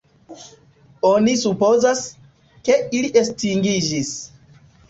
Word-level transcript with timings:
Oni 1.09 1.35
supozas, 1.43 2.01
ke 2.69 2.81
ili 3.01 3.15
estingiĝis. 3.23 4.15